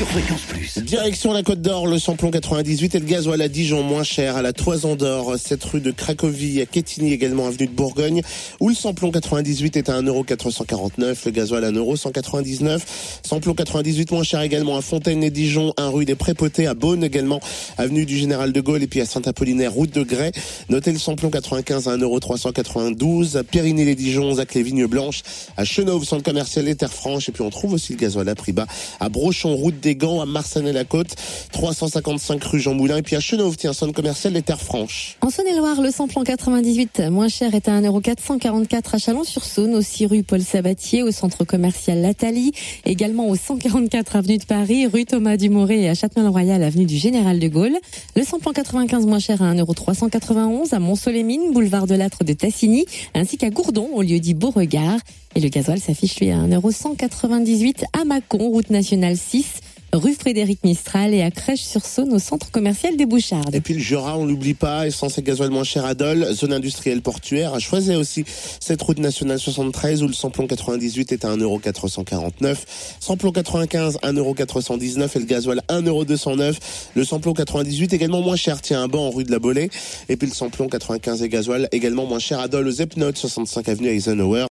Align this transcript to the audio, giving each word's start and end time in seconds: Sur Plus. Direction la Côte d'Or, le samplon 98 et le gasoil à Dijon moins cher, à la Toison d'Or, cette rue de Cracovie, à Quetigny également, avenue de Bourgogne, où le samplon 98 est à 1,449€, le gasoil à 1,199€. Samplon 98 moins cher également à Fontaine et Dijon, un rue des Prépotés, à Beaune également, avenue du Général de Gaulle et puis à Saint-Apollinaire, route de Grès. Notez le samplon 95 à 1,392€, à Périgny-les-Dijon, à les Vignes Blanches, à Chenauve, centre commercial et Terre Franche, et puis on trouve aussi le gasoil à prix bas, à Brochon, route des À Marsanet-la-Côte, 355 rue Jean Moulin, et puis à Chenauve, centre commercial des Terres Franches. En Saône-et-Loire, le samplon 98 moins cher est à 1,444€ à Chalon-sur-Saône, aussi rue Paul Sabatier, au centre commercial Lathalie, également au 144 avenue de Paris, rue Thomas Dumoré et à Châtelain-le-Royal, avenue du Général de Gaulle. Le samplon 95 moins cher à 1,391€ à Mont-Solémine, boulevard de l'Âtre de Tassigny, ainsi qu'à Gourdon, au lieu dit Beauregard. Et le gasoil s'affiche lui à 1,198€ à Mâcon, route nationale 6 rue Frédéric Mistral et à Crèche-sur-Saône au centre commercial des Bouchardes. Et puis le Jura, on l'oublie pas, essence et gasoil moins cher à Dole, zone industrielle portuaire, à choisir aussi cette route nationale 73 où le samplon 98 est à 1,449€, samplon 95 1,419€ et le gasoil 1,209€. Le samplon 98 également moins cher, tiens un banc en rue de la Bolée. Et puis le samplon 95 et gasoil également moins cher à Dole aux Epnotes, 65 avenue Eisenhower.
Sur 0.00 0.38
Plus. 0.48 0.78
Direction 0.78 1.32
la 1.34 1.42
Côte 1.42 1.60
d'Or, 1.60 1.86
le 1.86 1.98
samplon 1.98 2.30
98 2.30 2.94
et 2.94 2.98
le 3.00 3.04
gasoil 3.04 3.42
à 3.42 3.48
Dijon 3.48 3.82
moins 3.82 4.02
cher, 4.02 4.34
à 4.36 4.40
la 4.40 4.54
Toison 4.54 4.96
d'Or, 4.96 5.34
cette 5.38 5.62
rue 5.62 5.82
de 5.82 5.90
Cracovie, 5.90 6.62
à 6.62 6.66
Quetigny 6.66 7.12
également, 7.12 7.46
avenue 7.46 7.66
de 7.66 7.72
Bourgogne, 7.72 8.22
où 8.60 8.70
le 8.70 8.74
samplon 8.74 9.10
98 9.10 9.76
est 9.76 9.90
à 9.90 10.00
1,449€, 10.00 11.16
le 11.26 11.30
gasoil 11.32 11.64
à 11.64 11.70
1,199€. 11.70 12.80
Samplon 13.22 13.52
98 13.52 14.10
moins 14.12 14.22
cher 14.22 14.40
également 14.40 14.78
à 14.78 14.80
Fontaine 14.80 15.22
et 15.22 15.30
Dijon, 15.30 15.74
un 15.76 15.90
rue 15.90 16.06
des 16.06 16.14
Prépotés, 16.14 16.66
à 16.66 16.72
Beaune 16.72 17.04
également, 17.04 17.40
avenue 17.76 18.06
du 18.06 18.16
Général 18.16 18.52
de 18.52 18.60
Gaulle 18.62 18.82
et 18.82 18.86
puis 18.86 19.02
à 19.02 19.06
Saint-Apollinaire, 19.06 19.72
route 19.72 19.92
de 19.92 20.02
Grès. 20.02 20.32
Notez 20.70 20.92
le 20.92 20.98
samplon 20.98 21.28
95 21.28 21.88
à 21.88 21.98
1,392€, 21.98 23.36
à 23.36 23.44
Périgny-les-Dijon, 23.44 24.38
à 24.38 24.44
les 24.54 24.62
Vignes 24.62 24.86
Blanches, 24.86 25.22
à 25.58 25.64
Chenauve, 25.64 26.04
centre 26.04 26.22
commercial 26.22 26.68
et 26.68 26.74
Terre 26.74 26.92
Franche, 26.92 27.28
et 27.28 27.32
puis 27.32 27.42
on 27.42 27.50
trouve 27.50 27.74
aussi 27.74 27.92
le 27.92 27.98
gasoil 27.98 28.28
à 28.30 28.34
prix 28.34 28.52
bas, 28.52 28.66
à 28.98 29.10
Brochon, 29.10 29.54
route 29.54 29.78
des 29.78 29.89
À 29.90 30.24
Marsanet-la-Côte, 30.24 31.16
355 31.52 32.42
rue 32.44 32.60
Jean 32.60 32.74
Moulin, 32.74 32.98
et 32.98 33.02
puis 33.02 33.16
à 33.16 33.20
Chenauve, 33.20 33.56
centre 33.58 33.92
commercial 33.92 34.32
des 34.32 34.42
Terres 34.42 34.60
Franches. 34.60 35.16
En 35.20 35.30
Saône-et-Loire, 35.30 35.80
le 35.80 35.90
samplon 35.90 36.22
98 36.22 37.00
moins 37.10 37.28
cher 37.28 37.54
est 37.54 37.68
à 37.68 37.80
1,444€ 37.80 38.94
à 38.94 38.98
Chalon-sur-Saône, 38.98 39.74
aussi 39.74 40.06
rue 40.06 40.22
Paul 40.22 40.42
Sabatier, 40.42 41.02
au 41.02 41.10
centre 41.10 41.44
commercial 41.44 42.00
Lathalie, 42.00 42.52
également 42.84 43.28
au 43.28 43.34
144 43.34 44.16
avenue 44.16 44.38
de 44.38 44.44
Paris, 44.44 44.86
rue 44.86 45.04
Thomas 45.04 45.36
Dumoré 45.36 45.82
et 45.82 45.88
à 45.88 45.94
Châtelain-le-Royal, 45.94 46.62
avenue 46.62 46.86
du 46.86 46.96
Général 46.96 47.40
de 47.40 47.48
Gaulle. 47.48 47.76
Le 48.14 48.22
samplon 48.24 48.52
95 48.52 49.06
moins 49.06 49.18
cher 49.18 49.42
à 49.42 49.52
1,391€ 49.52 50.72
à 50.72 50.78
Mont-Solémine, 50.78 51.52
boulevard 51.52 51.86
de 51.86 51.96
l'Âtre 51.96 52.22
de 52.22 52.32
Tassigny, 52.32 52.86
ainsi 53.14 53.38
qu'à 53.38 53.50
Gourdon, 53.50 53.88
au 53.92 54.02
lieu 54.02 54.20
dit 54.20 54.34
Beauregard. 54.34 55.00
Et 55.36 55.40
le 55.40 55.48
gasoil 55.48 55.78
s'affiche 55.78 56.18
lui 56.18 56.30
à 56.30 56.38
1,198€ 56.38 57.84
à 58.00 58.04
Mâcon, 58.04 58.50
route 58.50 58.70
nationale 58.70 59.16
6 59.16 59.46
rue 59.92 60.14
Frédéric 60.14 60.62
Mistral 60.64 61.14
et 61.14 61.22
à 61.22 61.30
Crèche-sur-Saône 61.30 62.12
au 62.12 62.18
centre 62.18 62.50
commercial 62.50 62.96
des 62.96 63.06
Bouchardes. 63.06 63.54
Et 63.54 63.60
puis 63.60 63.74
le 63.74 63.80
Jura, 63.80 64.16
on 64.16 64.24
l'oublie 64.24 64.54
pas, 64.54 64.86
essence 64.86 65.18
et 65.18 65.22
gasoil 65.22 65.50
moins 65.50 65.64
cher 65.64 65.84
à 65.84 65.94
Dole, 65.94 66.32
zone 66.32 66.52
industrielle 66.52 67.02
portuaire, 67.02 67.54
à 67.54 67.58
choisir 67.58 67.98
aussi 67.98 68.24
cette 68.60 68.80
route 68.82 68.98
nationale 68.98 69.38
73 69.38 70.02
où 70.02 70.06
le 70.06 70.12
samplon 70.12 70.46
98 70.46 71.12
est 71.12 71.24
à 71.24 71.36
1,449€, 71.36 72.56
samplon 73.00 73.32
95 73.32 73.98
1,419€ 74.02 75.10
et 75.14 75.18
le 75.18 75.24
gasoil 75.24 75.62
1,209€. 75.68 76.56
Le 76.94 77.04
samplon 77.04 77.32
98 77.32 77.92
également 77.92 78.22
moins 78.22 78.36
cher, 78.36 78.60
tiens 78.60 78.82
un 78.82 78.88
banc 78.88 79.06
en 79.06 79.10
rue 79.10 79.24
de 79.24 79.30
la 79.30 79.38
Bolée. 79.38 79.70
Et 80.08 80.16
puis 80.16 80.28
le 80.28 80.34
samplon 80.34 80.68
95 80.68 81.22
et 81.22 81.28
gasoil 81.28 81.68
également 81.72 82.06
moins 82.06 82.18
cher 82.18 82.40
à 82.40 82.48
Dole 82.48 82.68
aux 82.68 82.80
Epnotes, 82.80 83.18
65 83.18 83.68
avenue 83.68 83.88
Eisenhower. 83.88 84.38